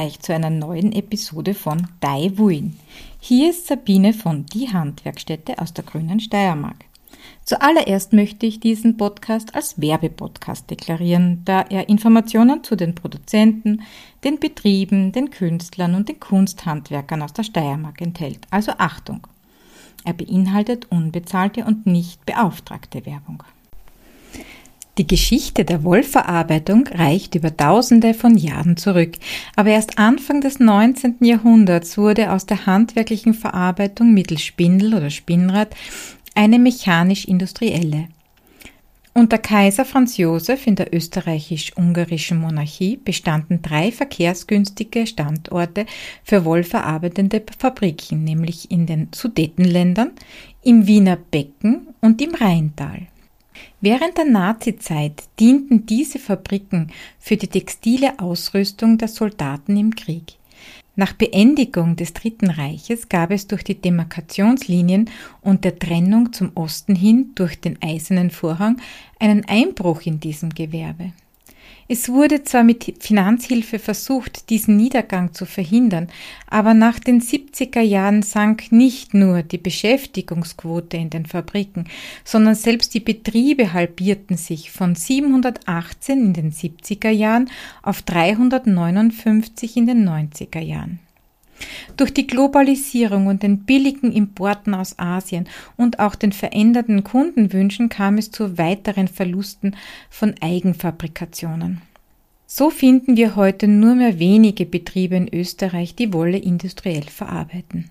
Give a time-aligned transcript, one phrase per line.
[0.00, 2.78] Euch zu einer neuen Episode von Dai Wuin.
[3.20, 6.86] Hier ist Sabine von Die Handwerkstätte aus der Grünen Steiermark.
[7.44, 13.82] Zuallererst möchte ich diesen Podcast als Werbepodcast deklarieren, da er Informationen zu den Produzenten,
[14.24, 18.40] den Betrieben, den Künstlern und den Kunsthandwerkern aus der Steiermark enthält.
[18.50, 19.26] Also Achtung!
[20.04, 23.42] Er beinhaltet unbezahlte und nicht beauftragte Werbung.
[24.98, 29.14] Die Geschichte der Wollverarbeitung reicht über Tausende von Jahren zurück,
[29.56, 31.16] aber erst Anfang des 19.
[31.20, 35.74] Jahrhunderts wurde aus der handwerklichen Verarbeitung mittels Spindel oder Spinnrad
[36.34, 38.08] eine mechanisch-industrielle.
[39.12, 45.86] Unter Kaiser Franz Josef in der österreichisch-ungarischen Monarchie bestanden drei verkehrsgünstige Standorte
[46.22, 50.12] für wollverarbeitende Fabriken, nämlich in den Sudetenländern,
[50.62, 53.08] im Wiener Becken und im Rheintal.
[53.80, 60.34] Während der Nazizeit dienten diese Fabriken für die textile Ausrüstung der Soldaten im Krieg.
[60.96, 65.08] Nach Beendigung des Dritten Reiches gab es durch die Demarkationslinien
[65.40, 68.80] und der Trennung zum Osten hin durch den Eisernen Vorhang
[69.18, 71.12] einen Einbruch in diesem Gewerbe.
[71.92, 76.06] Es wurde zwar mit Finanzhilfe versucht, diesen Niedergang zu verhindern,
[76.46, 81.86] aber nach den 70er Jahren sank nicht nur die Beschäftigungsquote in den Fabriken,
[82.22, 87.50] sondern selbst die Betriebe halbierten sich von 718 in den 70er Jahren
[87.82, 91.00] auf 359 in den 90er Jahren.
[91.96, 98.18] Durch die Globalisierung und den billigen Importen aus Asien und auch den veränderten Kundenwünschen kam
[98.18, 99.76] es zu weiteren Verlusten
[100.08, 101.82] von Eigenfabrikationen.
[102.46, 107.90] So finden wir heute nur mehr wenige Betriebe in Österreich, die Wolle industriell verarbeiten.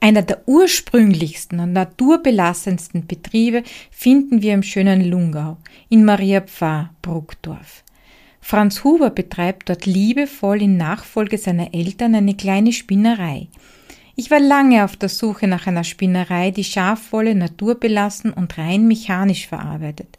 [0.00, 5.58] Einer der ursprünglichsten und naturbelassensten Betriebe finden wir im schönen Lungau
[5.88, 7.82] in Maria Pfarr, Bruckdorf.
[8.40, 13.48] Franz Huber betreibt dort liebevoll in Nachfolge seiner Eltern eine kleine Spinnerei.
[14.16, 19.46] Ich war lange auf der Suche nach einer Spinnerei, die Schafwolle naturbelassen und rein mechanisch
[19.46, 20.17] verarbeitet.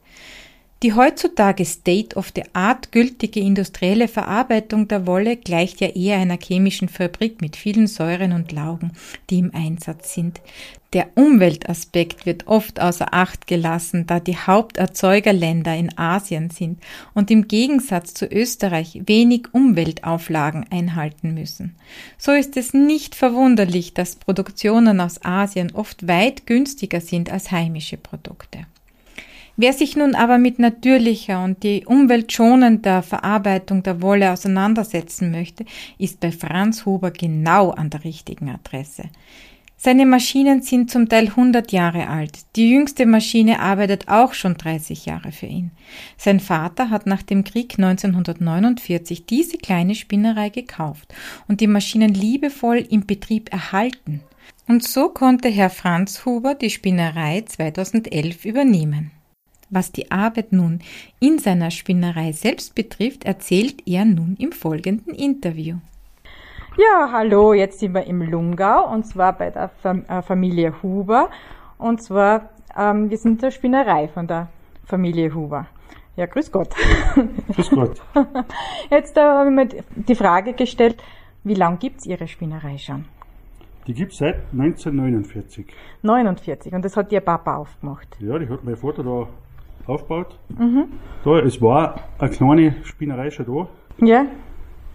[0.82, 6.38] Die heutzutage State of the Art gültige industrielle Verarbeitung der Wolle gleicht ja eher einer
[6.42, 8.94] chemischen Fabrik mit vielen Säuren und Laugen,
[9.30, 10.40] die im Einsatz sind.
[10.94, 16.80] Der Umweltaspekt wird oft außer Acht gelassen, da die Haupterzeugerländer in Asien sind
[17.14, 21.76] und im Gegensatz zu Österreich wenig Umweltauflagen einhalten müssen.
[22.18, 27.98] So ist es nicht verwunderlich, dass Produktionen aus Asien oft weit günstiger sind als heimische
[27.98, 28.66] Produkte.
[29.62, 35.66] Wer sich nun aber mit natürlicher und die umweltschonender Verarbeitung der Wolle auseinandersetzen möchte,
[35.98, 39.10] ist bei Franz Huber genau an der richtigen Adresse.
[39.76, 42.40] Seine Maschinen sind zum Teil 100 Jahre alt.
[42.56, 45.72] Die jüngste Maschine arbeitet auch schon 30 Jahre für ihn.
[46.16, 51.14] Sein Vater hat nach dem Krieg 1949 diese kleine Spinnerei gekauft
[51.50, 54.22] und die Maschinen liebevoll im Betrieb erhalten.
[54.70, 59.12] Und so konnte Herr Franz Huber die Spinnerei 2011 übernehmen.
[59.70, 60.80] Was die Arbeit nun
[61.20, 65.78] in seiner Spinnerei selbst betrifft, erzählt er nun im folgenden Interview.
[66.78, 71.30] Ja, hallo, jetzt sind wir im Lungau und zwar bei der äh, Familie Huber.
[71.78, 74.48] Und zwar, ähm, wir sind der Spinnerei von der
[74.86, 75.68] Familie Huber.
[76.16, 76.70] Ja, grüß Gott.
[77.54, 78.02] Grüß Gott.
[78.90, 80.98] Jetzt äh, habe ich mir die Frage gestellt,
[81.44, 83.06] wie lange gibt's Ihre Spinnerei schon?
[83.88, 85.68] Die gibt's seit 1949.
[86.02, 88.18] 49, und das hat Ihr Papa aufgemacht?
[88.20, 89.28] Ja, die hat mein Vater da
[89.90, 90.38] aufgebaut.
[90.58, 90.86] Mhm.
[91.24, 94.06] Da, es war eine kleine Spinnerei schon da.
[94.06, 94.26] Ja.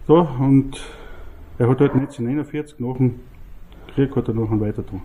[0.07, 0.81] Da, und
[1.59, 3.21] er hat halt 1949 nach dem
[3.95, 5.01] Krieg hat er noch weiter da.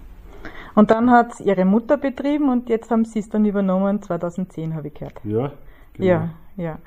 [0.76, 4.88] Und dann hat ihre Mutter betrieben und jetzt haben sie es dann übernommen, 2010 habe
[4.88, 5.20] ich gehört.
[5.24, 5.52] Ja,
[5.94, 6.08] genau.
[6.08, 6.30] Ja,
[6.60, 6.78] ja.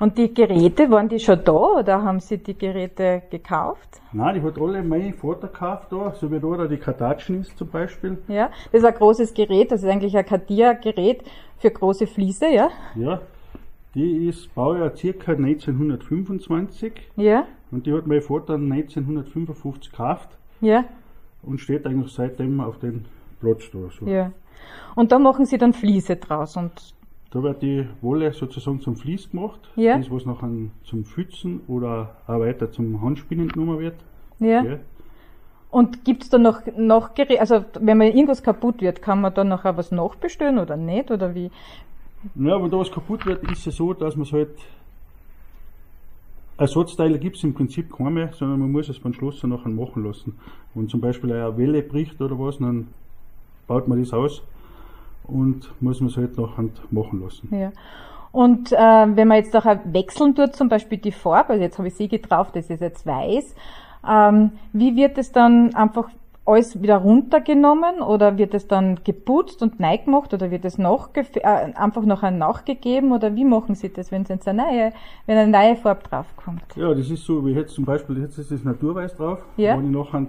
[0.00, 4.00] Und die Geräte, waren die schon da oder haben sie die Geräte gekauft?
[4.12, 7.68] Nein, die hat alle mein Vater gekauft da, so wie da die Kartatschen ist zum
[7.68, 8.18] Beispiel.
[8.28, 11.22] Ja, das ist ein großes Gerät, das ist eigentlich ein Katia-Gerät
[11.58, 12.70] für große Fliese, ja?
[12.96, 13.20] Ja,
[13.94, 16.92] die ist Baujahr circa 1925.
[17.16, 17.46] Ja.
[17.70, 20.28] Und die hat mein Vater 1955 gekauft.
[20.60, 20.84] Ja.
[21.42, 23.04] Und steht eigentlich seitdem auf dem
[23.40, 23.78] Platz da.
[23.90, 24.06] So.
[24.06, 24.32] Ja.
[24.96, 26.94] Und da machen sie dann Fliese draus und
[27.34, 29.98] da wird die Wolle sozusagen zum Vlies gemacht, ja.
[29.98, 30.48] das was nachher
[30.84, 33.96] zum Pfützen oder auch weiter zum Handspinnen genommen wird.
[34.38, 34.62] Ja.
[34.62, 34.78] ja.
[35.68, 39.48] Und gibt's da noch, noch Geräte, also wenn man irgendwas kaputt wird, kann man dann
[39.48, 41.50] nachher was nachbestellen oder nicht, oder wie?
[42.36, 44.50] Ja, wenn da was kaputt wird, ist es so, dass man es halt,
[46.56, 50.04] Ersatzteile gibt es im Prinzip keine mehr, sondern man muss es beim Schlosser nachher machen
[50.04, 50.38] lassen.
[50.74, 52.86] Wenn zum Beispiel eine Welle bricht oder was, dann
[53.66, 54.40] baut man das aus
[55.26, 57.48] und muss man es halt nach Hand machen lassen.
[57.54, 57.72] Ja.
[58.32, 61.88] Und äh, wenn man jetzt auch wechseln tut, zum Beispiel die Farbe, also jetzt habe
[61.88, 63.54] ich sie getraut, das ist jetzt weiß,
[64.08, 66.08] ähm, wie wird es dann einfach
[66.46, 71.08] alles wieder runtergenommen oder wird es dann geputzt und neu gemacht oder wird es noch
[71.14, 74.92] äh, einfach noch ein nachgegeben oder wie machen Sie das, wenn jetzt eine neue,
[75.26, 76.64] wenn eine neue Farbe draufkommt?
[76.76, 79.78] Ja, das ist so, wie jetzt zum Beispiel, jetzt ist das Naturweiß drauf, Ja.
[79.78, 80.26] wenn ich nachher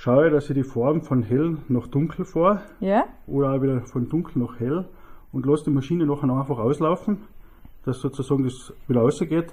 [0.00, 3.04] schaue, dass ich die Farben von hell nach dunkel fahre Ja?
[3.26, 4.86] oder auch wieder von dunkel nach hell
[5.32, 7.18] und lasse die Maschine nachher einfach auslaufen,
[7.84, 9.52] dass sozusagen das wieder rausgeht.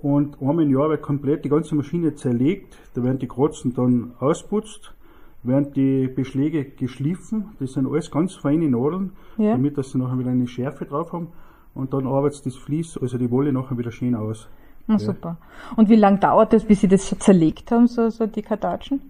[0.00, 4.12] Und einmal im Jahr wird komplett die ganze Maschine zerlegt, da werden die Kratzen dann
[4.20, 4.94] ausputzt,
[5.42, 9.52] werden die Beschläge geschliffen, das sind alles ganz feine Nadeln, Ja.
[9.52, 11.28] damit dass sie nachher wieder eine Schärfe drauf haben
[11.74, 14.48] und dann arbeitet das Vlies, also die Wolle nachher wieder schön aus.
[14.86, 15.36] Na, super.
[15.76, 19.00] Und wie lange dauert das, bis Sie das schon zerlegt haben, so, so die Kartatschen?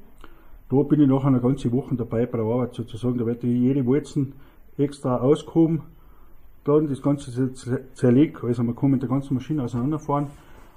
[0.70, 3.18] Da bin ich nachher eine ganze Woche dabei bei der Arbeit sozusagen.
[3.18, 4.34] Da wird jede Walzen
[4.76, 5.80] extra ausgehoben,
[6.64, 8.44] dann das Ganze zer- zer- zerlegt.
[8.44, 10.26] Also man kann mit der ganzen Maschine auseinanderfahren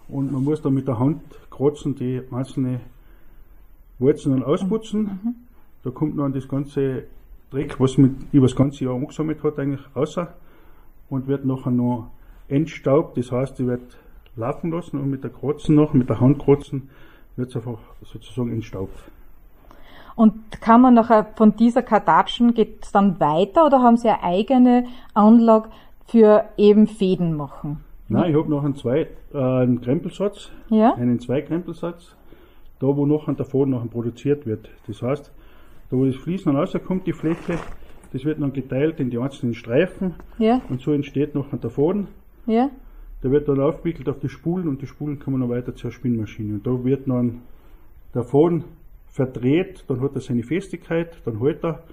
[0.08, 2.80] und man muss dann mit der Hand kratzen, die einzelne
[4.00, 5.36] Walzen dann ausputzen.
[5.84, 7.04] Da kommt dann das ganze
[7.52, 10.18] Dreck, was mit über das ganze Jahr angesammelt hat, eigentlich raus
[11.10, 12.08] und wird nachher noch
[12.48, 13.18] entstaubt.
[13.18, 13.98] Das heißt, die wird
[14.38, 16.90] laufen lassen und mit der Kratzen noch, mit der Hand kratzen,
[17.36, 18.98] wird es einfach sozusagen entstaubt.
[20.16, 24.24] Und kann man nachher von dieser Kartatschen, geht es dann weiter oder haben Sie eine
[24.24, 25.70] eigene Anlage
[26.06, 27.80] für eben Fäden machen?
[28.10, 30.94] Nein, ich habe noch einen, zwei, äh, einen Krempelsatz, Ja?
[30.96, 32.16] einen Zweikrempelsatz,
[32.80, 34.70] da wo noch der Faden nachher produziert wird.
[34.88, 35.32] Das heißt,
[35.90, 37.58] da wo das Fließen dann rauskommt, die Fläche,
[38.12, 40.60] das wird dann geteilt in die einzelnen Streifen Ja?
[40.70, 42.08] und so entsteht noch der Faden.
[42.46, 42.70] Ja?
[43.24, 46.56] Der wird dann aufgewickelt auf die Spulen und die Spulen kommen dann weiter zur Spinnmaschine.
[46.56, 47.42] Und da wird dann
[48.14, 48.66] der Faden
[49.12, 51.84] verdreht, dann hat er seine Festigkeit, dann hält er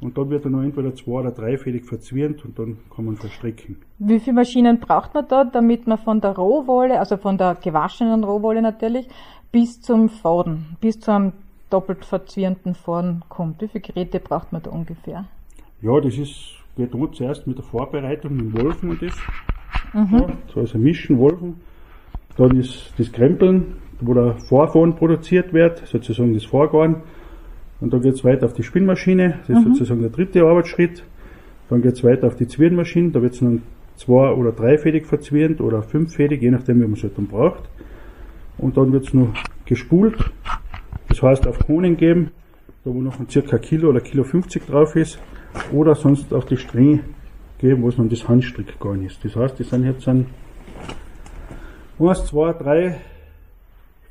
[0.00, 3.78] und dann wird er noch entweder zwei- oder dreifädig verzwirnt und dann kann man verstricken.
[3.98, 8.24] Wie viele Maschinen braucht man da, damit man von der Rohwolle, also von der gewaschenen
[8.24, 9.08] Rohwolle natürlich,
[9.52, 11.32] bis zum Faden, bis zu einem
[11.70, 13.62] doppelt verzwirnten Faden kommt?
[13.62, 15.24] Wie viele Geräte braucht man da ungefähr?
[15.80, 19.14] Ja, das ist, geht an zuerst mit der Vorbereitung, mit dem Wolfen und das.
[19.94, 21.54] Ja, so also Mischen, Wolfen.
[22.36, 27.02] Dann ist das Krempeln, wo der Vorfahren produziert wird, sozusagen das Vorgarn.
[27.80, 31.04] Und dann geht's weiter auf die Spinnmaschine, das ist sozusagen der dritte Arbeitsschritt.
[31.68, 33.62] Dann geht's weiter auf die Zwirnmaschine, da wird's dann
[33.96, 37.64] zwei- oder dreifädig verzwirnt oder fünffädig, je nachdem, wie man es halt dann braucht.
[38.58, 39.34] Und dann wird's noch
[39.64, 40.16] gespult,
[41.08, 42.30] das heißt auf Kohlen geben,
[42.84, 45.18] da wo noch ein circa Kilo oder Kilo 50 drauf ist,
[45.72, 47.00] oder sonst auf die Stränge
[47.58, 49.24] geben, wo es dann das Handstrickgarn ist.
[49.24, 50.26] Das heißt, das sind jetzt ein
[51.98, 53.00] 1, 2, 3,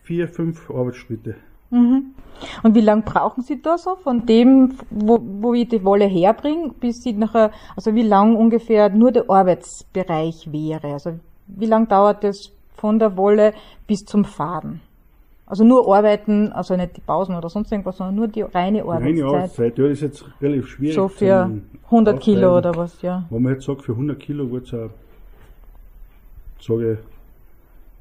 [0.04, 1.36] 4, 5 Arbeitsschritte.
[1.72, 6.72] Und wie lange brauchen Sie da so von dem, wo, wo ich die Wolle herbringe,
[6.80, 10.94] bis Sie nachher, also wie lang ungefähr nur der Arbeitsbereich wäre?
[10.94, 13.54] Also wie lang dauert es von der Wolle
[13.88, 14.82] bis zum Faden?
[15.48, 18.88] Also nur arbeiten, also nicht die Pausen oder sonst irgendwas, sondern nur die reine Die
[18.88, 19.26] reine Arbeitszeit.
[19.26, 20.96] Arbeitszeit, ja, das ist jetzt relativ schwierig.
[20.96, 23.26] So für zum 100 Kilo oder was, ja.
[23.30, 24.90] Wenn man jetzt sagt, für 100 Kilo wird es auch,
[26.60, 27.15] sage ich,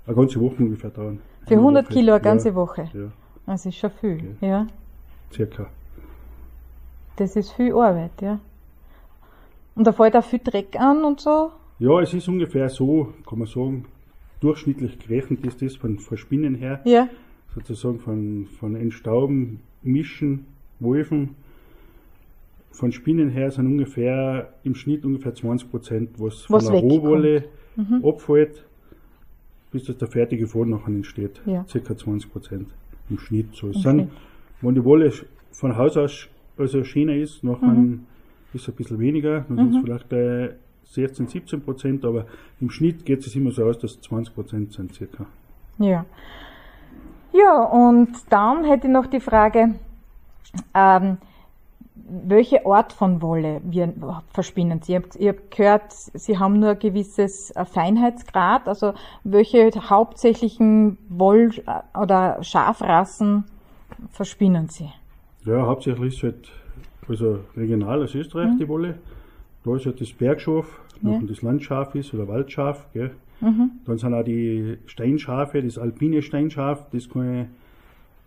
[0.06, 1.20] eine ganze Woche ungefähr dauern.
[1.46, 1.92] Für 100 Woche.
[1.94, 2.90] Kilo eine ganze ja, Woche.
[2.92, 3.10] Ja,
[3.46, 4.48] Das ist schon viel, Okay.
[4.48, 4.66] ja.
[5.32, 5.66] circa.
[7.16, 8.40] Das ist viel Arbeit, ja.
[9.74, 11.50] Und da fällt auch viel Dreck an und so.
[11.78, 13.84] Ja, es ist ungefähr so, kann man sagen,
[14.40, 16.80] durchschnittlich gerechnet ist das von, von Spinnen her.
[16.84, 17.08] Ja.
[17.54, 20.46] sozusagen von, von Entstauben, Mischen,
[20.80, 21.36] Wolfen.
[22.72, 26.82] Von Spinnen her sind ungefähr im Schnitt ungefähr 20 Prozent, was, Was von der.
[26.82, 27.44] Rohwolle
[28.02, 28.64] abfällt,
[29.74, 31.42] bis das der fertige Faden nachher entsteht.
[31.46, 31.64] Ja.
[31.68, 32.68] Circa 20 Prozent
[33.10, 33.48] im Schnitt.
[33.56, 33.66] So.
[33.66, 33.78] Okay.
[33.80, 34.10] sind,
[34.62, 35.12] wenn die Wolle
[35.50, 38.06] von Haus aus also schöner ist, nachher Mhm.
[38.52, 40.54] ist es ein bisschen weniger, dann sind es vielleicht äh,
[40.84, 42.26] 16, 17 Prozent, aber
[42.60, 45.26] im Schnitt geht es immer so aus, dass 20 Prozent sind circa.
[45.78, 46.06] Ja.
[47.32, 49.74] Ja, und dann hätte ich noch die Frage,
[50.72, 51.16] ähm,
[52.06, 53.92] welche Art von Wolle wir
[54.32, 54.92] verspinnen Sie?
[54.92, 58.92] Ich habe ich hab gehört, Sie haben nur ein gewisses äh, Feinheitsgrad, also
[59.24, 61.62] welche hauptsächlichen Woll-
[61.98, 63.44] oder Schafrassen
[64.10, 64.90] verspinnen Sie?
[65.46, 66.48] Ja, hauptsächlich ist halt,
[67.08, 68.96] also regional aus Österreich die Wolle.
[69.64, 70.66] Da ist halt das Bergschaf,
[71.02, 71.18] Ja.
[71.26, 73.12] das Landschaf ist oder Waldschaf, gell.
[73.40, 77.46] Dann sind auch die Steinschafe, das alpine Steinschaf, das kann ich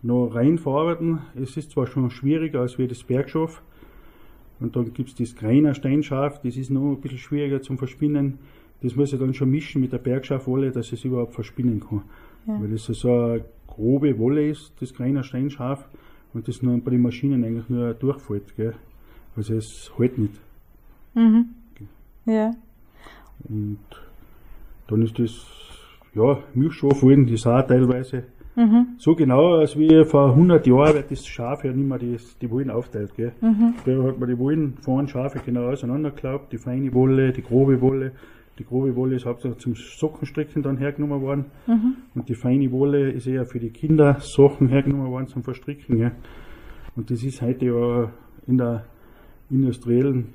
[0.02, 1.20] noch rein verarbeiten.
[1.34, 3.62] Es ist zwar schon schwieriger als wie das Bergschaf.
[4.60, 8.38] Und dann gibt's das Greiner Steinschaf, das ist noch ein bisschen schwieriger zum Verspinnen.
[8.82, 12.02] Das muss ich dann schon mischen mit der Bergschafwolle, dass ich es überhaupt verspinnen kann.
[12.46, 12.60] Ja.
[12.60, 15.88] Weil das so eine grobe Wolle ist, das Greiner Steinschaf,
[16.34, 18.54] und das nur bei den Maschinen eigentlich nur durchfällt.
[18.56, 18.74] Gell?
[19.36, 20.34] Also es hält nicht.
[21.14, 21.46] Mhm.
[22.26, 22.54] Ja.
[23.48, 23.78] Und
[24.88, 25.46] dann ist das,
[26.14, 28.24] ja, Milchschafwolllen, die auch teilweise
[28.58, 28.86] mhm.
[28.98, 32.50] so genau, als wie vor 100 Jahren wird das Schaf ja nicht mehr die, die
[32.50, 33.32] Wollen aufteilt, gell.
[33.40, 33.74] Mhm.
[33.84, 38.12] Da hat man die Wollen vorne Schafe genau auseinandergeklappt, die feine Wolle, die grobe Wolle.
[38.58, 41.44] Die grobe Wolle ist hauptsächlich zum Sockenstricken dann hergenommen worden.
[41.66, 41.94] Mhm.
[42.14, 46.12] Und die feine Wolle ist eher für die Kinder Sachen hergenommen worden zum Verstricken, gell.
[46.96, 48.10] Und das ist heute ja
[48.48, 48.84] in der
[49.50, 50.34] industriellen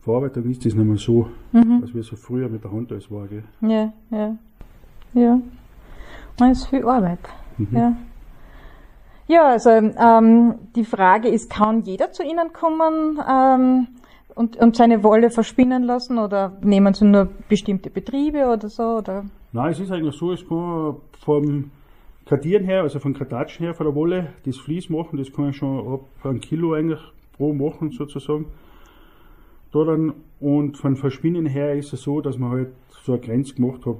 [0.00, 1.80] Verarbeitung ist das nicht mehr so, mhm.
[1.82, 3.26] als wie so früher mit der Hand alles war.
[3.28, 3.44] Gell?
[3.60, 4.36] Ja, ja.
[5.12, 5.40] Ja.
[6.40, 7.18] Man ist viel Arbeit.
[7.58, 7.68] Mhm.
[7.76, 7.96] Ja.
[9.28, 13.86] Ja, also ähm, die Frage ist, kann jeder zu Ihnen kommen ähm,
[14.34, 18.96] und, und seine Wolle verspinnen lassen oder nehmen Sie nur bestimmte Betriebe oder so?
[18.98, 19.26] Oder?
[19.52, 21.70] Nein, es ist eigentlich so, es kann vom
[22.26, 25.56] Kartieren her, also von Kartatschen her von der Wolle, das Vlies machen, das kann ich
[25.56, 27.00] schon ab ein Kilo eigentlich
[27.36, 28.46] pro machen sozusagen.
[29.72, 32.68] Da dann, und von Verspinnen her ist es so, dass man halt
[33.04, 33.96] so eine Grenze gemacht hat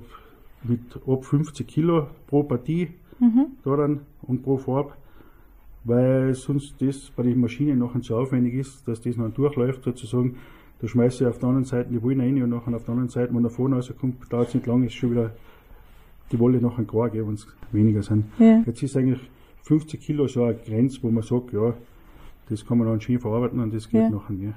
[0.62, 3.46] mit ab 50 Kilo pro Partie mhm.
[3.64, 4.92] da dann und pro Farbe,
[5.84, 10.36] weil sonst das bei den Maschinen nachher zu aufwendig ist, dass das noch durchläuft sozusagen.
[10.80, 13.10] Da schmeiße ich auf der anderen Seite die Wolle rein und nachher auf der anderen
[13.10, 15.32] Seite, wenn er vorne rauskommt, dauert es nicht lang, ist schon wieder
[16.32, 18.24] die Wolle nachher gar, wenn es weniger sind.
[18.38, 18.62] Ja.
[18.64, 19.20] Jetzt ist eigentlich
[19.62, 21.74] 50 Kilo so eine Grenze, wo man sagt, ja,
[22.48, 24.10] das kann man dann schön verarbeiten und das geht ja.
[24.10, 24.54] nachher mehr.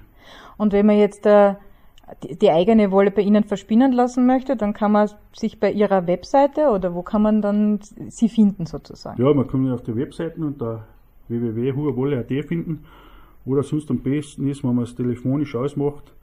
[0.57, 1.55] Und wenn man jetzt äh,
[2.21, 6.07] die, die, eigene Wolle bei Ihnen verspinnen lassen möchte, dann kann man sich bei Ihrer
[6.07, 7.79] Webseite oder wo kann man dann
[8.09, 9.21] Sie finden sozusagen?
[9.21, 10.85] Ja, man kann auf der Webseite unter
[11.27, 12.85] www.huerwolle.at finden
[13.45, 16.13] oder sonst am besten ist, wenn man es telefonisch ausmacht,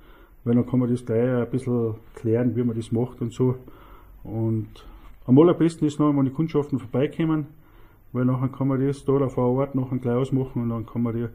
[0.45, 3.57] weil dann kann man das gleich ein bisschen klären, wie man das macht und so.
[4.25, 4.69] Und
[5.27, 7.47] am allerbesten ist noch, wenn die Kundschaften vorbeikommen,
[8.13, 11.15] weil nachher kann man das da vor Ort noch gleich ausmachen und dann kann man
[11.15, 11.27] die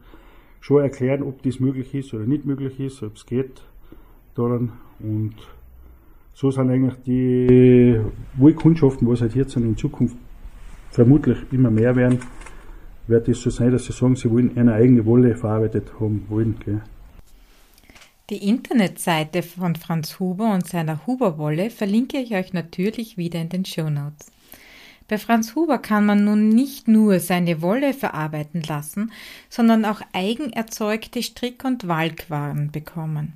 [0.59, 3.61] schon erklären, ob das möglich ist oder nicht möglich ist, ob es geht
[4.35, 4.71] daran.
[4.99, 5.35] Und
[6.33, 7.99] so sind eigentlich die
[8.35, 10.17] Wohlkundschaften, was halt jetzt in Zukunft
[10.91, 12.19] vermutlich immer mehr werden,
[13.07, 16.57] wird es so sein, dass sie sagen, sie wollen eine eigene Wolle verarbeitet haben wollen.
[16.63, 16.81] Gell.
[18.31, 23.65] Die Internetseite von Franz Huber und seiner Huberwolle verlinke ich euch natürlich wieder in den
[23.65, 24.31] Show Notes.
[25.07, 29.11] Bei Franz Huber kann man nun nicht nur seine Wolle verarbeiten lassen,
[29.49, 33.33] sondern auch eigen erzeugte Strick- und Walkwaren bekommen.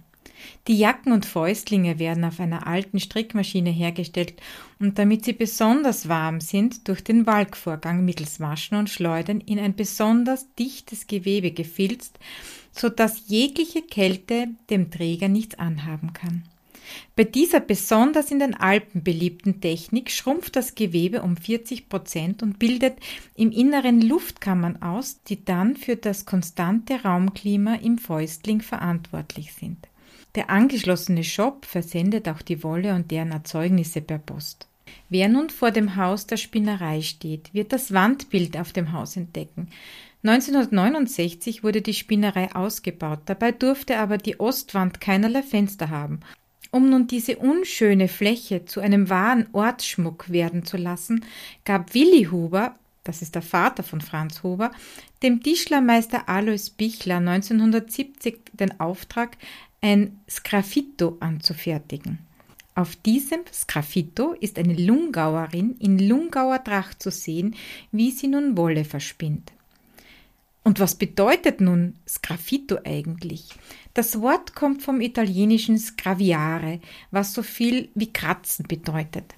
[0.67, 4.33] Die Jacken und Fäustlinge werden auf einer alten Strickmaschine hergestellt
[4.79, 9.75] und damit sie besonders warm sind, durch den Walkvorgang mittels Waschen und Schleudern in ein
[9.75, 12.19] besonders dichtes Gewebe gefilzt,
[12.71, 16.43] so dass jegliche Kälte dem Träger nichts anhaben kann.
[17.15, 22.59] Bei dieser besonders in den Alpen beliebten Technik schrumpft das Gewebe um 40 Prozent und
[22.59, 22.97] bildet
[23.35, 29.87] im Inneren Luftkammern aus, die dann für das konstante Raumklima im Fäustling verantwortlich sind.
[30.35, 34.67] Der angeschlossene Shop versendet auch die Wolle und deren Erzeugnisse per Post.
[35.09, 39.69] Wer nun vor dem Haus der Spinnerei steht, wird das Wandbild auf dem Haus entdecken.
[40.23, 46.19] 1969 wurde die Spinnerei ausgebaut, dabei durfte aber die Ostwand keinerlei Fenster haben
[46.71, 51.25] um nun diese unschöne Fläche zu einem wahren Ortsschmuck werden zu lassen,
[51.65, 54.71] gab Willi Huber, das ist der Vater von Franz Huber,
[55.23, 59.37] dem Tischlermeister Alois Bichler 1970 den Auftrag,
[59.81, 62.19] ein Sgraffito anzufertigen.
[62.75, 67.55] Auf diesem Sgraffito ist eine Lungauerin in Lungauer Tracht zu sehen,
[67.91, 69.51] wie sie nun Wolle verspinnt.
[70.63, 73.49] Und was bedeutet nun Sgraffito eigentlich?
[73.93, 76.79] Das Wort kommt vom italienischen sgraviare,
[77.11, 79.35] was so viel wie kratzen bedeutet.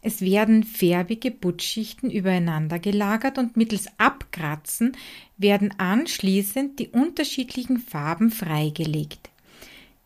[0.00, 4.96] Es werden färbige Buttschichten übereinander gelagert und mittels Abkratzen
[5.38, 9.30] werden anschließend die unterschiedlichen Farben freigelegt.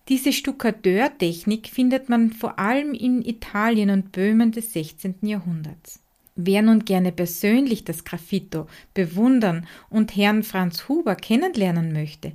[0.09, 5.17] Diese Stuckateurtechnik findet man vor allem in Italien und Böhmen des 16.
[5.21, 6.01] Jahrhunderts.
[6.35, 12.33] Wer nun gerne persönlich das Graffito bewundern und Herrn Franz Huber kennenlernen möchte,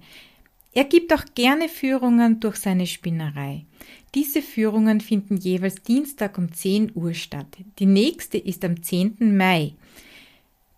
[0.76, 3.66] er gibt auch gerne Führungen durch seine Spinnerei.
[4.14, 7.58] Diese Führungen finden jeweils Dienstag um 10 Uhr statt.
[7.80, 9.38] Die nächste ist am 10.
[9.38, 9.74] Mai.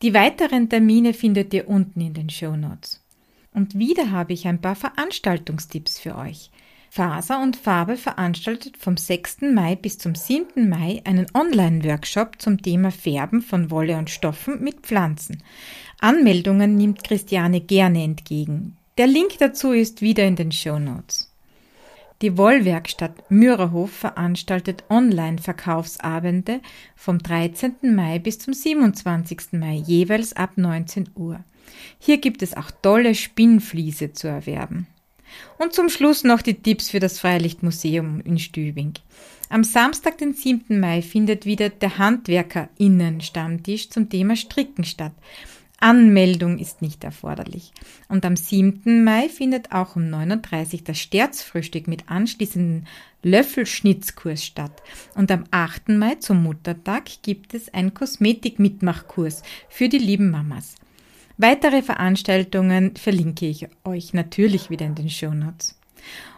[0.01, 3.01] Die weiteren Termine findet ihr unten in den Show Notes.
[3.53, 6.51] Und wieder habe ich ein paar Veranstaltungstipps für euch.
[6.95, 9.41] Faser und Farbe veranstaltet vom 6.
[9.53, 10.69] Mai bis zum 7.
[10.69, 15.43] Mai einen Online-Workshop zum Thema Färben von Wolle und Stoffen mit Pflanzen.
[15.99, 18.77] Anmeldungen nimmt Christiane gerne entgegen.
[18.97, 21.29] Der Link dazu ist wieder in den Show Notes.
[22.21, 26.61] Die Wollwerkstatt Mürerhof veranstaltet Online-Verkaufsabende
[26.95, 27.93] vom 13.
[27.93, 29.51] Mai bis zum 27.
[29.51, 31.43] Mai, jeweils ab 19 Uhr.
[31.99, 34.87] Hier gibt es auch tolle Spinnfliese zu erwerben.
[35.57, 38.93] Und zum Schluss noch die Tipps für das Freilichtmuseum in Stübing.
[39.49, 40.79] Am Samstag, den 7.
[40.79, 45.13] Mai, findet wieder der HandwerkerInnen-Stammtisch zum Thema Stricken statt.
[45.79, 47.71] Anmeldung ist nicht erforderlich.
[48.07, 49.03] Und am 7.
[49.03, 52.87] Mai findet auch um 39 das Sterzfrühstück mit anschließendem
[53.23, 54.81] Löffelschnitzkurs statt.
[55.15, 55.89] Und am 8.
[55.89, 60.75] Mai zum Muttertag gibt es einen Kosmetik-Mitmachkurs für die lieben Mamas.
[61.37, 65.77] Weitere Veranstaltungen verlinke ich euch natürlich wieder in den Shownotes.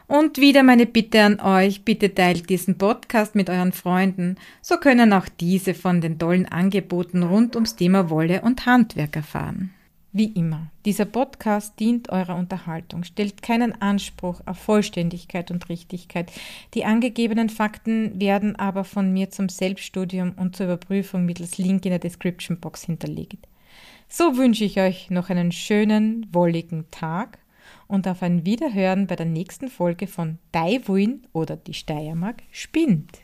[0.07, 5.13] Und wieder meine Bitte an euch, bitte teilt diesen Podcast mit euren Freunden, so können
[5.13, 9.71] auch diese von den tollen Angeboten rund ums Thema Wolle und Handwerk erfahren.
[10.13, 16.31] Wie immer, dieser Podcast dient eurer Unterhaltung, stellt keinen Anspruch auf Vollständigkeit und Richtigkeit.
[16.73, 21.91] Die angegebenen Fakten werden aber von mir zum Selbststudium und zur Überprüfung mittels Link in
[21.91, 23.45] der Description Box hinterlegt.
[24.09, 27.39] So wünsche ich euch noch einen schönen, wolligen Tag
[27.87, 33.19] und auf ein Wiederhören bei der nächsten Folge von Daiwuin oder die Steiermark spinnt.